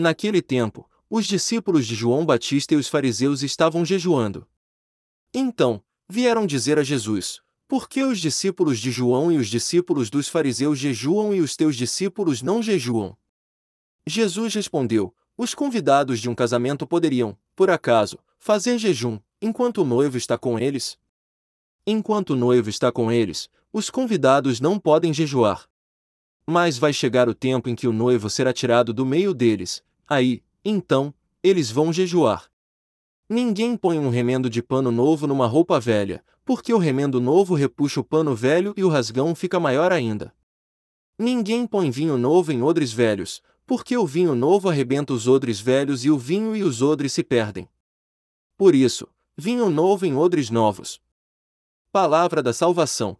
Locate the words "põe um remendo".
33.76-34.48